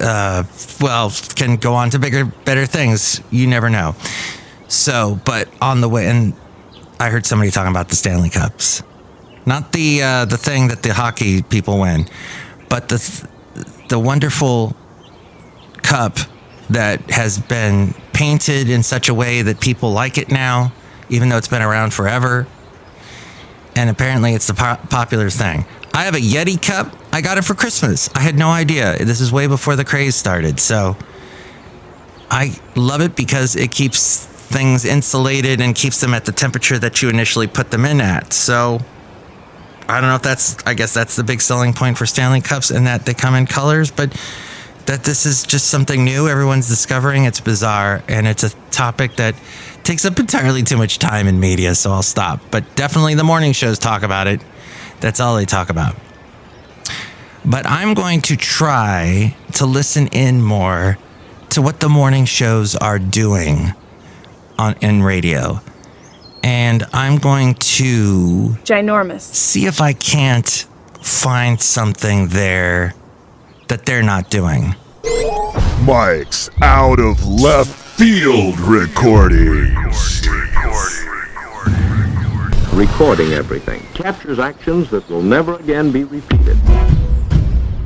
uh, 0.00 0.44
well 0.80 1.12
can 1.34 1.56
go 1.56 1.74
on 1.74 1.90
to 1.90 1.98
bigger 1.98 2.24
better 2.24 2.66
things. 2.66 3.20
You 3.30 3.46
never 3.46 3.70
know. 3.70 3.94
So, 4.68 5.20
but 5.24 5.48
on 5.60 5.80
the 5.80 5.88
way, 5.88 6.06
and 6.08 6.34
I 6.98 7.10
heard 7.10 7.26
somebody 7.26 7.50
talking 7.50 7.70
about 7.70 7.88
the 7.88 7.96
Stanley 7.96 8.30
Cups, 8.30 8.82
not 9.44 9.72
the 9.72 10.02
uh, 10.02 10.24
the 10.24 10.38
thing 10.38 10.68
that 10.68 10.82
the 10.82 10.92
hockey 10.94 11.42
people 11.42 11.80
win, 11.80 12.06
but 12.68 12.88
the 12.88 13.28
the 13.88 13.98
wonderful 13.98 14.74
cup 15.82 16.18
that 16.70 17.10
has 17.10 17.38
been 17.38 17.94
painted 18.12 18.68
in 18.68 18.82
such 18.82 19.08
a 19.08 19.14
way 19.14 19.42
that 19.42 19.60
people 19.60 19.92
like 19.92 20.18
it 20.18 20.30
now, 20.30 20.72
even 21.08 21.28
though 21.28 21.36
it's 21.36 21.48
been 21.48 21.62
around 21.62 21.92
forever. 21.92 22.46
And 23.74 23.90
apparently, 23.90 24.34
it's 24.34 24.46
the 24.46 24.54
po- 24.54 24.80
popular 24.88 25.30
thing. 25.30 25.66
I 25.92 26.04
have 26.04 26.14
a 26.14 26.20
Yeti 26.20 26.60
cup. 26.60 26.94
I 27.12 27.20
got 27.20 27.38
it 27.38 27.42
for 27.42 27.54
Christmas. 27.54 28.10
I 28.14 28.20
had 28.20 28.36
no 28.36 28.48
idea. 28.48 29.02
This 29.02 29.20
is 29.20 29.32
way 29.32 29.46
before 29.46 29.76
the 29.76 29.84
craze 29.84 30.14
started. 30.14 30.60
So 30.60 30.96
I 32.30 32.58
love 32.74 33.00
it 33.00 33.16
because 33.16 33.56
it 33.56 33.70
keeps 33.70 34.26
things 34.26 34.84
insulated 34.84 35.60
and 35.60 35.74
keeps 35.74 36.00
them 36.00 36.14
at 36.14 36.24
the 36.24 36.32
temperature 36.32 36.78
that 36.78 37.02
you 37.02 37.08
initially 37.08 37.46
put 37.46 37.70
them 37.70 37.84
in 37.84 38.00
at. 38.00 38.32
So 38.32 38.80
I 39.88 40.00
don't 40.00 40.10
know 40.10 40.16
if 40.16 40.22
that's, 40.22 40.56
I 40.66 40.74
guess 40.74 40.92
that's 40.92 41.16
the 41.16 41.24
big 41.24 41.40
selling 41.40 41.72
point 41.72 41.96
for 41.96 42.06
Stanley 42.06 42.40
Cups 42.40 42.70
and 42.70 42.86
that 42.86 43.06
they 43.06 43.14
come 43.14 43.34
in 43.34 43.46
colors, 43.46 43.90
but 43.90 44.14
that 44.86 45.04
this 45.04 45.26
is 45.26 45.44
just 45.44 45.66
something 45.68 46.04
new 46.04 46.28
everyone's 46.28 46.68
discovering. 46.68 47.24
It's 47.24 47.40
bizarre 47.40 48.02
and 48.08 48.26
it's 48.26 48.44
a 48.44 48.50
topic 48.70 49.16
that 49.16 49.34
takes 49.84 50.04
up 50.04 50.18
entirely 50.18 50.62
too 50.62 50.76
much 50.76 50.98
time 50.98 51.26
in 51.28 51.38
media, 51.38 51.74
so 51.74 51.92
I'll 51.92 52.02
stop. 52.02 52.40
But 52.50 52.74
definitely 52.76 53.14
the 53.14 53.24
morning 53.24 53.52
shows 53.52 53.78
talk 53.78 54.02
about 54.02 54.26
it. 54.26 54.40
That's 55.00 55.20
all 55.20 55.36
they 55.36 55.44
talk 55.44 55.70
about. 55.70 55.96
But 57.44 57.66
I'm 57.66 57.94
going 57.94 58.22
to 58.22 58.36
try 58.36 59.36
to 59.54 59.66
listen 59.66 60.08
in 60.08 60.42
more 60.42 60.98
to 61.50 61.62
what 61.62 61.78
the 61.78 61.88
morning 61.88 62.24
shows 62.24 62.74
are 62.74 62.98
doing 62.98 63.72
on 64.58 64.74
in 64.80 65.02
radio. 65.02 65.60
And 66.42 66.84
I'm 66.92 67.18
going 67.18 67.54
to 67.54 68.56
Ginormous. 68.64 69.20
see 69.20 69.66
if 69.66 69.80
I 69.80 69.92
can't 69.92 70.66
find 71.00 71.60
something 71.60 72.28
there 72.28 72.94
that 73.68 73.84
they're 73.86 74.02
not 74.02 74.30
doing. 74.30 74.74
Mike's 75.82 76.50
out 76.62 76.98
of 76.98 77.24
left 77.26 77.70
field 77.98 78.58
recordings. 78.60 80.16
recording 82.76 83.32
everything, 83.32 83.80
captures 83.94 84.38
actions 84.38 84.90
that 84.90 85.08
will 85.08 85.22
never 85.22 85.54
again 85.56 85.90
be 85.90 86.04
repeated. 86.04 86.58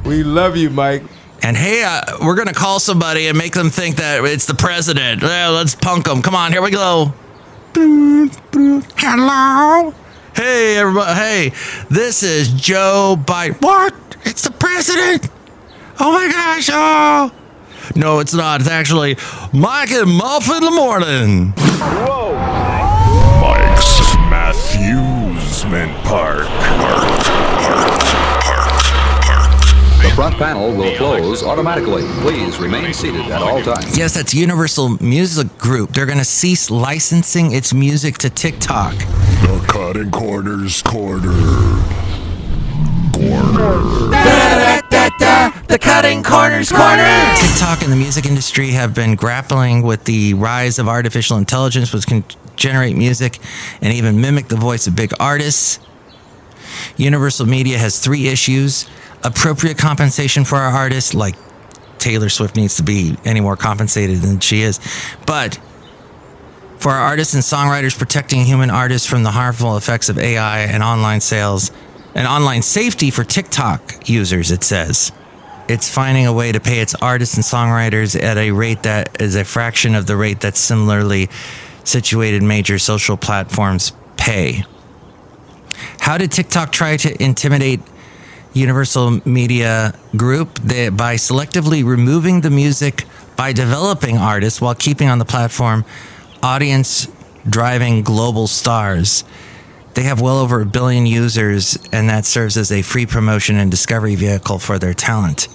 We 0.05 0.25
love 0.25 0.57
you, 0.57 0.69
Mike. 0.69 1.05
And 1.43 1.57
hey, 1.57 1.85
uh, 1.85 2.03
we're 2.21 2.35
going 2.35 2.49
to 2.49 2.55
call 2.55 2.81
somebody 2.81 3.29
and 3.29 3.39
make 3.39 3.55
them 3.55 3.71
think 3.71 3.97
that 3.97 4.25
it's 4.25 4.47
the 4.47 4.55
president. 4.55 5.23
Yeah, 5.23 5.49
let's 5.49 5.75
punk 5.75 6.07
them. 6.07 6.23
Come 6.23 6.35
on, 6.35 6.53
here 6.53 6.61
we 6.61 6.73
go. 6.73 7.15
Hello? 8.97 9.95
Hey, 10.35 10.77
everybody. 10.77 11.15
Hey, 11.15 11.53
this 11.89 12.23
is 12.23 12.53
Joe 12.53 13.17
Biden. 13.17 13.63
What? 13.63 13.95
It's 14.25 14.43
the 14.43 14.51
president? 14.51 15.29
Oh 16.03 16.13
my 16.13 16.29
gosh. 16.33 16.71
Oh. 16.73 17.31
No, 17.95 18.21
it's 18.21 18.33
not. 18.33 18.63
It's 18.63 18.71
actually 18.71 19.17
Mike 19.53 19.91
and 19.91 20.11
Muff 20.11 20.49
in 20.49 20.65
the 20.65 20.71
morning. 20.71 21.53
Whoa! 21.59 22.33
Mike's 23.43 24.17
Matthewsman 24.31 25.93
Park. 26.05 26.47
Park. 26.47 27.03
Park. 27.61 28.01
Park. 28.41 28.71
Park. 29.25 30.03
The 30.03 30.11
front 30.15 30.37
panel 30.37 30.75
will 30.75 30.97
close 30.97 31.43
automatically. 31.43 32.05
Please 32.23 32.59
remain 32.59 32.95
seated 32.95 33.27
at 33.27 33.43
all 33.43 33.63
times. 33.63 33.99
Yes, 33.99 34.15
that's 34.15 34.33
Universal 34.33 35.03
Music 35.03 35.59
Group. 35.59 35.91
They're 35.93 36.07
going 36.07 36.17
to 36.17 36.25
cease 36.25 36.71
licensing 36.71 37.53
its 37.53 37.75
music 37.75 38.17
to 38.19 38.31
TikTok. 38.31 38.95
The 38.95 39.63
Cutting 39.69 40.11
Corners 40.11 40.81
Corner. 40.81 41.35
Corner. 43.13 44.80
The 45.09 45.79
Cutting 45.81 46.23
Corners 46.23 46.71
Corner. 46.71 47.09
TikTok 47.37 47.83
and 47.83 47.91
the 47.91 47.97
music 47.97 48.27
industry 48.27 48.73
have 48.73 48.95
been 48.95 49.15
grappling 49.15 49.83
with 49.83 50.05
the 50.05 50.35
rise 50.35 50.79
of 50.79 50.89
artificial 50.89 51.39
intelligence, 51.39 51.93
which 51.95 52.07
can 52.07 52.23
generate 52.57 52.97
music 52.97 53.39
and 53.81 53.95
even 53.95 54.21
mimic 54.21 54.49
the 54.49 54.57
voice 54.57 54.87
of 54.87 54.95
big 54.95 55.13
artists. 55.19 55.79
Universal 56.99 57.47
Media 57.47 57.79
has 57.79 57.99
three 57.99 58.29
issues 58.29 58.87
appropriate 59.23 59.79
compensation 59.79 60.45
for 60.45 60.57
our 60.57 60.71
artists, 60.71 61.15
like 61.15 61.37
Taylor 61.99 62.29
Swift 62.29 62.57
needs 62.57 62.77
to 62.77 62.83
be 62.83 63.17
any 63.25 63.41
more 63.41 63.57
compensated 63.57 64.19
than 64.19 64.41
she 64.41 64.61
is. 64.61 64.81
But 65.27 65.59
for 66.79 66.93
our 66.93 67.01
artists 67.01 67.33
and 67.33 67.43
songwriters, 67.43 67.97
protecting 67.97 68.45
human 68.45 68.69
artists 68.71 69.09
from 69.09 69.23
the 69.23 69.31
harmful 69.31 69.77
effects 69.77 70.11
of 70.11 70.19
AI 70.19 70.61
and 70.61 70.83
online 70.83 71.21
sales 71.21 71.71
and 72.15 72.27
online 72.27 72.63
safety 72.63 73.11
for 73.11 73.25
TikTok 73.25 74.09
users, 74.09 74.51
it 74.51 74.65
says. 74.65 75.13
It's 75.69 75.89
finding 75.89 76.27
a 76.27 76.33
way 76.33 76.51
to 76.51 76.59
pay 76.59 76.81
its 76.81 76.95
artists 76.97 77.37
and 77.37 77.45
songwriters 77.45 78.21
at 78.21 78.37
a 78.37 78.51
rate 78.51 78.83
that 78.83 79.21
is 79.21 79.37
a 79.37 79.45
fraction 79.45 79.95
of 79.95 80.07
the 80.07 80.17
rate 80.17 80.41
that 80.41 80.57
similarly 80.57 81.31
situated 81.85 82.43
major 82.43 82.79
social 82.79 83.17
platforms 83.17 83.93
pay. 84.17 84.65
How 86.01 86.19
did 86.19 86.33
TikTok 86.33 86.73
try 86.73 86.97
to 86.97 87.23
intimidate 87.23 87.81
Universal 88.53 89.21
Media 89.25 89.95
Group 90.17 90.55
by 90.57 91.15
selectively 91.15 91.85
removing 91.85 92.41
the 92.41 92.51
music 92.51 93.05
by 93.37 93.53
developing 93.53 94.19
artists 94.19 94.61
while 94.61 94.75
keeping 94.75 95.09
on 95.09 95.19
the 95.19 95.25
platform 95.25 95.85
audience 96.43 97.07
driving 97.49 98.03
global 98.03 98.49
stars? 98.49 99.25
They 99.95 100.05
have 100.05 100.21
well 100.21 100.39
over 100.39 100.61
a 100.61 100.67
billion 100.67 101.07
users, 101.07 101.77
and 101.93 102.09
that 102.09 102.25
serves 102.25 102.57
as 102.57 102.71
a 102.71 102.83
free 102.83 103.07
promotion 103.07 103.57
and 103.57 103.71
discovery 103.71 104.15
vehicle 104.15 104.59
for 104.59 104.79
their 104.79 104.95
talent. 104.95 105.49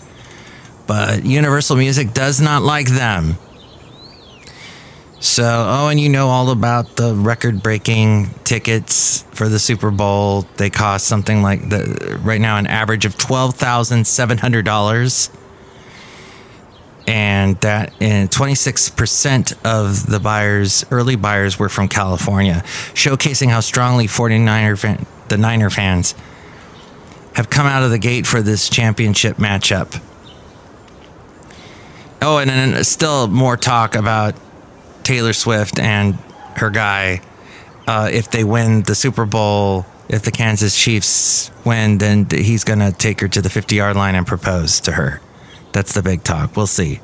But 0.88 1.26
Universal 1.26 1.78
Music 1.78 2.14
does 2.14 2.42
not 2.42 2.62
like 2.62 2.88
them. 2.88 3.38
So, 5.20 5.44
oh, 5.44 5.88
and 5.88 6.00
you 6.00 6.10
know 6.10 6.28
all 6.28 6.52
about 6.52 6.98
the 6.98 7.16
record 7.16 7.64
breaking 7.64 8.30
tickets 8.44 9.24
for 9.32 9.50
the 9.50 9.58
Super 9.58 9.90
Bowl. 9.90 10.46
They 10.58 10.70
cost 10.70 11.08
something 11.08 11.42
like 11.42 11.70
the 11.70 12.20
right 12.22 12.40
now 12.40 12.58
an 12.58 12.68
average 12.68 13.06
of 13.06 13.16
$12,700. 13.16 15.30
And 17.08 17.56
that 17.62 17.94
and 18.02 18.30
26% 18.32 19.64
of 19.64 20.08
the 20.08 20.20
buyers, 20.20 20.86
early 20.90 21.16
buyers, 21.16 21.60
were 21.60 21.70
from 21.70 21.88
California, 21.88 22.64
showcasing 22.94 23.50
how 23.50 23.60
strongly 23.60 24.08
49er 24.08 24.80
fan, 24.80 25.06
the 25.28 25.38
Niner 25.38 25.70
fans 25.70 26.16
have 27.36 27.50
come 27.50 27.68
out 27.68 27.84
of 27.84 27.92
the 27.92 28.00
gate 28.00 28.26
for 28.26 28.42
this 28.42 28.70
championship 28.70 29.38
matchup. 29.38 30.02
Oh, 32.22 32.40
and 32.40 32.50
then 32.50 32.84
still 32.84 33.28
more 33.28 33.58
talk 33.58 33.94
about 33.94 34.36
Taylor 35.04 35.34
Swift 35.34 35.78
and 35.78 36.16
her 36.56 36.70
guy. 36.70 37.22
Uh, 37.88 38.10
if 38.12 38.32
they 38.32 38.44
win 38.44 38.82
the 38.84 38.96
Super 38.96 39.26
Bowl, 39.26 39.86
if 40.10 40.24
the 40.24 40.32
Kansas 40.32 40.78
Chiefs 40.78 41.52
win, 41.66 41.98
then 41.98 42.28
he's 42.32 42.64
going 42.64 42.80
to 42.80 42.92
take 42.92 43.20
her 43.22 43.28
to 43.28 43.42
the 43.42 43.50
50 43.50 43.76
yard 43.76 43.96
line 43.96 44.16
and 44.16 44.26
propose 44.26 44.80
to 44.82 44.94
her. 44.94 45.22
That's 45.76 45.92
the 45.92 46.02
big 46.02 46.24
talk. 46.24 46.56
We'll 46.56 46.68
see. 46.68 47.02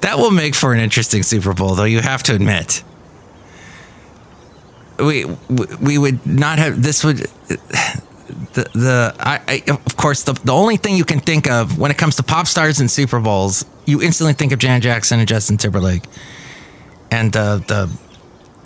That 0.00 0.18
will 0.18 0.32
make 0.32 0.56
for 0.56 0.74
an 0.74 0.80
interesting 0.80 1.22
Super 1.22 1.54
Bowl, 1.54 1.76
though, 1.76 1.84
you 1.84 2.00
have 2.00 2.24
to 2.24 2.34
admit. 2.34 2.82
We, 4.98 5.26
we 5.80 5.98
would 5.98 6.26
not 6.26 6.58
have, 6.58 6.82
this 6.82 7.04
would, 7.04 7.18
the, 7.18 8.68
the 8.74 9.14
I, 9.20 9.40
I, 9.46 9.62
of 9.68 9.96
course, 9.96 10.24
the, 10.24 10.32
the 10.32 10.52
only 10.52 10.76
thing 10.76 10.96
you 10.96 11.04
can 11.04 11.20
think 11.20 11.48
of 11.48 11.78
when 11.78 11.92
it 11.92 11.96
comes 11.96 12.16
to 12.16 12.24
pop 12.24 12.48
stars 12.48 12.80
and 12.80 12.90
Super 12.90 13.20
Bowls, 13.20 13.64
you 13.86 14.02
instantly 14.02 14.32
think 14.32 14.50
of 14.50 14.58
Janet 14.58 14.82
Jackson 14.82 15.20
and 15.20 15.28
Justin 15.28 15.58
Timberlake. 15.58 16.02
And 17.12 17.36
uh, 17.36 17.58
the, 17.58 17.88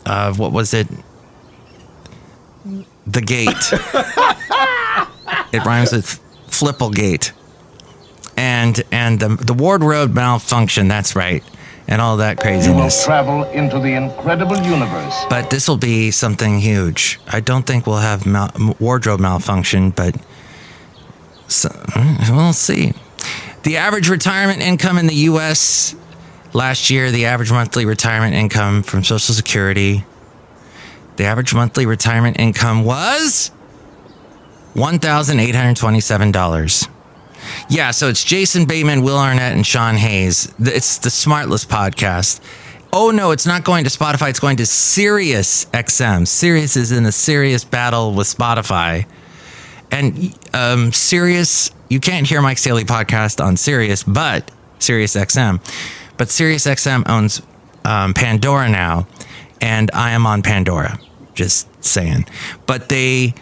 uh, 0.07 0.33
what 0.33 0.53
was 0.53 0.73
it? 0.73 0.89
The 3.07 3.21
Gate. 3.21 3.51
it 5.53 5.63
rhymes 5.63 5.93
with 5.93 6.19
Flipplegate. 6.47 7.33
And 8.37 8.83
and 8.93 9.19
the, 9.19 9.29
the 9.37 9.55
wardrobe 9.55 10.15
malfunction, 10.15 10.89
that's 10.89 11.17
right. 11.17 11.43
And 11.89 12.03
all 12.03 12.17
that 12.17 12.39
craziness. 12.39 13.07
You 13.07 13.13
will 13.13 13.17
travel 13.17 13.45
into 13.45 13.79
the 13.79 13.95
incredible 13.95 14.57
universe. 14.59 15.25
But 15.31 15.51
this 15.51 15.69
will 15.69 15.77
be 15.77 16.11
something 16.11 16.59
huge. 16.59 17.21
I 17.29 17.39
don't 17.41 17.65
think 17.65 17.87
we'll 17.87 17.99
have 17.99 18.27
mal- 18.27 18.51
wardrobe 18.81 19.21
malfunction, 19.21 19.91
but 19.91 20.17
so, 21.49 21.69
hmm, 21.71 22.37
we'll 22.37 22.53
see. 22.53 22.93
The 23.63 23.77
average 23.77 24.09
retirement 24.09 24.63
income 24.63 24.99
in 24.99 25.07
the 25.07 25.15
U.S. 25.15 25.95
Last 26.53 26.91
year, 26.91 27.13
the 27.13 27.27
average 27.27 27.53
monthly 27.53 27.85
retirement 27.85 28.35
income 28.35 28.83
from 28.83 29.05
Social 29.05 29.33
Security, 29.35 30.05
the 31.17 31.25
average 31.25 31.55
monthly 31.55 31.87
retirement 31.87 32.41
income 32.41 32.85
was 32.85 33.51
$1,827. 34.75 36.89
Yeah, 37.69 37.91
so 37.91 38.09
it's 38.09 38.25
Jason 38.25 38.65
Bateman, 38.65 39.03
Will 39.03 39.19
Arnett, 39.19 39.53
and 39.53 39.67
Sean 39.67 39.97
Hayes. 39.97 40.53
It's 40.59 40.99
the 40.99 41.09
Smartless 41.09 41.67
podcast. 41.67 42.41
Oh 42.93 43.11
no, 43.11 43.31
it's 43.31 43.47
not 43.47 43.65
going 43.65 43.85
to 43.85 43.91
Spotify. 43.91 44.31
It's 44.31 44.41
going 44.41 44.57
to 44.59 44.67
Sirius 44.67 45.67
XM. 45.67 46.27
Sirius 46.27 46.77
is 46.77 46.93
in 46.93 47.05
a 47.05 47.13
serious 47.13 47.65
battle 47.65 48.13
with 48.15 48.27
Spotify, 48.27 49.07
and 49.91 50.35
um, 50.55 50.93
Sirius. 50.93 51.71
You 51.89 52.01
can't 52.01 52.27
hear 52.27 52.41
Mike's 52.43 52.65
Daily 52.65 52.85
podcast 52.85 53.45
on 53.45 53.57
Sirius, 53.57 54.03
but 54.03 54.51
Sirius 54.79 55.15
XM. 55.15 55.61
But 56.17 56.31
Sirius 56.31 56.67
XM 56.67 57.09
owns 57.09 57.43
um, 57.85 58.15
Pandora 58.15 58.69
now, 58.69 59.07
and 59.61 59.91
I 59.93 60.13
am 60.13 60.27
on 60.27 60.43
Pandora. 60.43 60.99
Just 61.35 61.69
saying. 61.85 62.27
But 62.67 62.89
they 62.89 63.35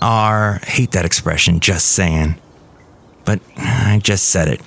are 0.00 0.60
hate 0.64 0.92
that 0.92 1.04
expression. 1.04 1.60
Just 1.60 1.86
saying. 1.92 2.36
But 3.24 3.40
I 3.56 4.00
just 4.02 4.28
said 4.28 4.48
it. 4.48 4.60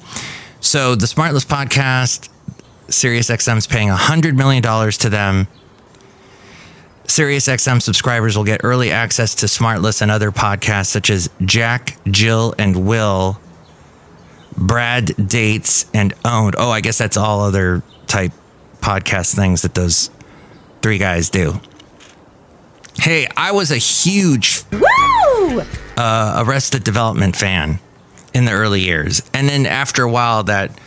So 0.62 0.95
the 0.95 1.05
Smartless 1.05 1.45
podcast 1.45 2.29
SiriusXM 2.88 3.57
is 3.57 3.67
paying 3.67 3.89
$100 3.89 4.35
million 4.35 4.62
to 4.63 5.09
them. 5.09 5.47
SiriusXM 7.05 7.81
subscribers 7.81 8.35
will 8.35 8.43
get 8.43 8.62
early 8.63 8.91
access 8.91 9.35
to 9.35 9.45
Smartless 9.45 10.01
and 10.01 10.09
other 10.09 10.31
podcasts 10.31 10.88
such 10.88 11.09
as 11.09 11.29
Jack, 11.41 11.97
Jill, 12.05 12.55
and 12.57 12.88
Will, 12.88 13.39
Bad 14.57 15.12
Dates, 15.27 15.85
and 15.93 16.13
Owned. 16.24 16.55
Oh, 16.57 16.71
I 16.71 16.81
guess 16.81 16.97
that's 16.97 17.17
all 17.17 17.41
other 17.41 17.83
type 18.07 18.31
podcast 18.81 19.35
things 19.35 19.62
that 19.62 19.75
those 19.75 20.09
three 20.81 20.97
guys 20.97 21.29
do. 21.29 21.59
Hey, 22.97 23.27
I 23.35 23.51
was 23.51 23.71
a 23.71 23.77
huge 23.77 24.63
uh, 25.97 26.43
Arrested 26.45 26.83
Development 26.83 27.35
fan 27.35 27.79
in 28.36 28.46
the 28.46 28.51
early 28.51 28.82
years. 28.82 29.24
And 29.34 29.48
then 29.48 29.65
after 29.65 30.04
a 30.04 30.12
while, 30.12 30.44
that 30.44 30.77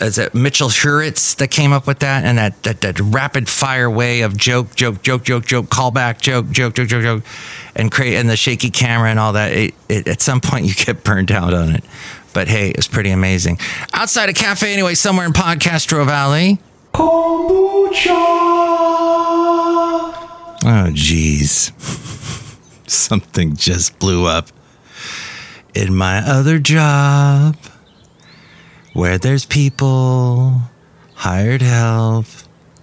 is 0.00 0.16
it 0.16 0.34
Mitchell 0.34 0.68
Hurwitz 0.68 1.36
that 1.36 1.48
came 1.48 1.72
up 1.72 1.86
with 1.86 1.98
that 2.00 2.24
and 2.24 2.38
that, 2.38 2.62
that 2.62 2.80
that 2.82 3.00
rapid 3.00 3.48
fire 3.48 3.90
way 3.90 4.22
of 4.22 4.36
joke, 4.36 4.74
joke, 4.76 5.02
joke, 5.02 5.24
joke, 5.24 5.44
joke, 5.44 5.66
callback, 5.66 6.20
joke, 6.20 6.50
joke, 6.50 6.74
joke, 6.74 6.88
joke, 6.88 7.02
joke, 7.02 7.24
and 7.74 7.90
create 7.90 8.16
and 8.16 8.30
the 8.30 8.36
shaky 8.36 8.70
camera 8.70 9.10
and 9.10 9.18
all 9.18 9.32
that. 9.32 9.52
It, 9.52 9.74
it, 9.88 10.08
at 10.08 10.22
some 10.22 10.40
point, 10.40 10.66
you 10.66 10.74
get 10.74 11.02
burned 11.04 11.32
out 11.32 11.52
on 11.52 11.74
it. 11.74 11.84
But 12.32 12.48
hey, 12.48 12.70
it's 12.70 12.88
pretty 12.88 13.10
amazing. 13.10 13.58
Outside 13.92 14.28
a 14.28 14.32
cafe, 14.32 14.72
anyway, 14.72 14.94
somewhere 14.94 15.26
in 15.26 15.32
Podcastro 15.32 16.06
Valley. 16.06 16.58
Oh, 20.66 20.90
geez. 20.92 21.72
Something 22.86 23.56
just 23.56 23.98
blew 23.98 24.26
up 24.26 24.50
in 25.74 25.94
my 25.94 26.18
other 26.18 26.58
job 26.58 27.56
where 28.92 29.18
there's 29.18 29.44
people, 29.44 30.60
hired 31.14 31.62
help 31.62 32.26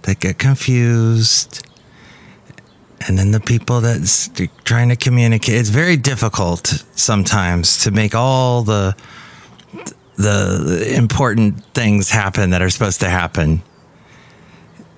that 0.02 0.20
get 0.20 0.38
confused. 0.38 1.66
And 3.06 3.18
then 3.18 3.32
the 3.32 3.40
people 3.40 3.80
that's 3.80 4.30
trying 4.64 4.90
to 4.90 4.96
communicate. 4.96 5.56
It's 5.56 5.70
very 5.70 5.96
difficult 5.96 6.84
sometimes 6.94 7.78
to 7.84 7.90
make 7.90 8.14
all 8.14 8.62
the 8.62 8.94
the 10.16 10.92
important 10.94 11.64
things 11.74 12.10
happen 12.10 12.50
that 12.50 12.62
are 12.62 12.70
supposed 12.70 13.00
to 13.00 13.08
happen. 13.08 13.62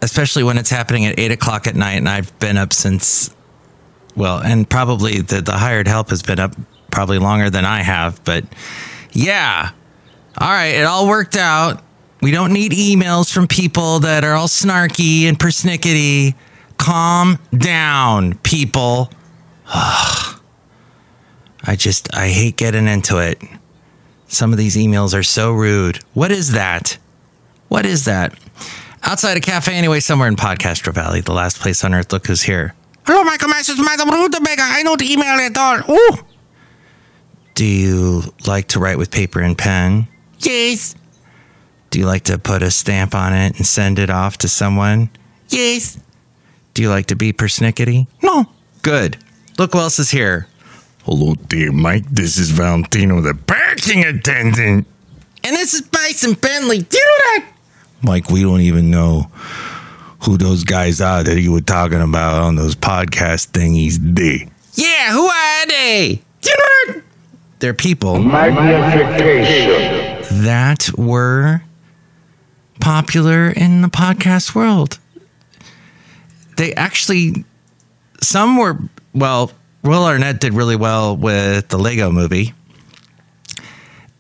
Especially 0.03 0.43
when 0.43 0.59
it's 0.59 0.69
happening 0.69 1.07
at 1.07 1.19
eight 1.19 1.31
o'clock 1.31 1.67
at 1.67 1.77
night 1.77 1.95
and 1.95 2.09
I've 2.09 2.37
been 2.41 2.59
up 2.59 2.73
since 2.75 3.35
well, 4.17 4.39
and 4.39 4.69
probably 4.69 5.21
the, 5.21 5.41
the 5.41 5.53
hired 5.53 5.89
help 5.89 6.11
has 6.11 6.23
been 6.23 6.39
up 6.39 6.55
probably 6.95 7.19
longer 7.19 7.51
than 7.51 7.65
I 7.65 7.83
have, 7.83 8.23
but 8.25 8.45
yeah. 9.13 9.73
All 10.39 10.49
right, 10.49 10.77
it 10.77 10.85
all 10.85 11.09
worked 11.09 11.37
out. 11.37 11.83
We 12.23 12.31
don't 12.31 12.53
need 12.53 12.71
emails 12.73 13.33
from 13.33 13.49
people 13.49 13.99
that 14.01 14.25
are 14.25 14.35
all 14.35 14.47
snarky 14.47 15.25
and 15.25 15.37
persnickety. 15.39 16.35
Calm 16.79 17.39
down, 17.57 18.39
people. 18.39 19.11
I 19.67 20.37
just, 21.77 22.15
I 22.15 22.29
hate 22.29 22.57
getting 22.57 22.87
into 22.87 23.19
it. 23.19 23.43
Some 24.29 24.53
of 24.53 24.59
these 24.59 24.77
emails 24.77 25.19
are 25.19 25.23
so 25.25 25.53
rude. 25.53 25.99
What 26.15 26.31
is 26.31 26.53
that? 26.53 26.97
What 27.69 27.87
is 27.87 28.05
that? 28.05 28.39
Outside 29.03 29.37
a 29.37 29.41
cafe, 29.41 29.75
anyway, 29.75 30.01
somewhere 30.01 30.29
in 30.29 30.37
Podcastro 30.37 30.95
Valley, 30.95 31.21
the 31.21 31.33
last 31.33 31.59
place 31.59 31.85
on 31.85 31.93
earth. 31.93 32.13
Look 32.13 32.27
who's 32.29 32.43
here. 32.43 32.75
Hello, 33.05 33.25
Michael 33.25 33.49
Masters, 33.49 33.79
Madame 33.79 34.09
Rootabega. 34.09 34.61
I 34.61 34.83
don't 34.83 35.03
email 35.03 35.41
at 35.41 35.59
all. 35.59 35.81
Ooh. 35.91 36.34
Do 37.55 37.65
you 37.65 38.23
like 38.47 38.69
to 38.69 38.81
write 38.81 38.99
with 38.99 39.11
paper 39.11 39.41
and 39.41 39.57
pen? 39.57 40.09
Yes. 40.41 40.97
Do 41.91 42.01
you 42.01 42.07
like 42.07 42.25
to 42.25 42.39
put 42.39 42.63
a 42.63 42.71
stamp 42.71 43.15
on 43.15 43.33
it 43.33 43.57
and 43.57 43.67
send 43.67 43.99
it 44.01 44.11
off 44.11 44.39
to 44.39 44.49
someone? 44.49 45.09
Yes. 45.49 45.99
Do 46.75 46.83
you 46.83 46.91
like 46.91 47.07
to 47.07 47.17
be 47.17 47.33
persnickety? 47.33 48.09
No. 48.23 48.47
Good. 48.83 49.19
Look 49.59 49.73
who 49.73 49.79
else 49.79 50.01
is 50.01 50.11
here. 50.11 50.49
Hello 51.05 51.35
dear 51.35 51.71
Mike. 51.71 52.07
This 52.11 52.39
is 52.39 52.51
Valentino, 52.51 53.21
the 53.21 53.35
parking 53.35 54.05
attendant. 54.05 54.87
And 55.45 55.55
this 55.55 55.75
is 55.75 55.83
Bison 55.83 56.33
Bentley. 56.33 56.79
Do 56.79 56.99
you 56.99 57.05
know 57.05 57.17
that? 57.39 57.53
Mike, 58.03 58.31
we 58.31 58.43
don't 58.43 58.63
even 58.63 58.91
know 58.91 59.31
who 60.25 60.37
those 60.37 60.65
guys 60.65 61.01
are 61.01 61.23
that 61.23 61.41
you 61.41 61.53
were 61.53 61.61
talking 61.61 62.01
about 62.01 62.43
on 62.43 62.57
those 62.57 62.75
podcast 62.75 63.51
thingies. 63.53 63.99
They. 64.01 64.49
Yeah, 64.75 65.13
who 65.13 65.27
are 65.27 65.67
they? 65.67 66.23
Do 66.41 66.51
you 66.51 66.57
know 66.57 66.95
that? 66.95 67.04
They're 67.65 67.73
people 67.73 68.23
that 68.23 69.41
were 70.99 71.63
popular 72.79 73.49
in 73.49 73.81
the 73.81 73.89
podcast 73.89 74.55
world. 74.55 74.99
They 76.59 76.75
actually, 76.75 77.47
some 78.21 78.59
were, 78.59 78.79
well, 79.15 79.51
Will 79.83 80.05
Arnett 80.05 80.41
did 80.41 80.53
really 80.53 80.77
well 80.77 81.17
with 81.17 81.69
the 81.69 81.79
Lego 81.79 82.13
movie. 82.13 82.53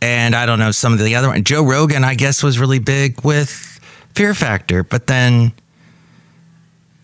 And 0.01 0.35
I 0.35 0.47
don't 0.47 0.59
know, 0.59 0.71
some 0.71 0.95
of 0.95 0.99
the 0.99 1.15
other 1.15 1.29
one. 1.29 1.45
Joe 1.45 1.67
Rogan, 1.67 2.03
I 2.03 2.15
guess, 2.15 2.43
was 2.43 2.59
really 2.59 2.79
big 2.79 3.23
with 3.27 3.51
Fear 4.15 4.33
Factor. 4.33 4.83
But 4.83 5.07
then, 5.07 5.53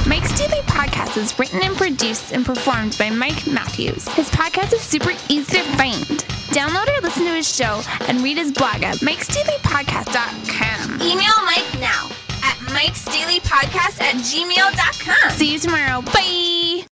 Mike's 0.07 0.39
Daily 0.39 0.61
Podcast 0.63 1.17
is 1.17 1.37
written 1.39 1.61
and 1.63 1.77
produced 1.77 2.33
and 2.33 2.45
performed 2.47 2.97
by 2.99 3.11
Mike 3.11 3.47
Matthews. 3.47 4.07
His 4.09 4.29
podcast 4.31 4.73
is 4.73 4.81
super 4.83 5.11
easy 5.29 5.59
to 5.59 5.63
find. 5.77 6.05
Download 6.55 6.87
or 6.97 7.01
listen 7.03 7.25
to 7.25 7.33
his 7.33 7.53
show 7.53 7.83
and 8.07 8.23
read 8.23 8.37
his 8.37 8.53
blog 8.53 8.83
at 8.83 8.97
mikesdailypodcast.com. 8.99 11.03
Email 11.03 11.45
Mike 11.45 11.81
now 11.81 12.09
at 12.45 12.57
mikesdailypodcast 12.71 14.01
at 14.01 14.15
gmail.com. 14.17 15.31
See 15.33 15.53
you 15.55 15.59
tomorrow. 15.59 16.03
Bye. 16.03 16.85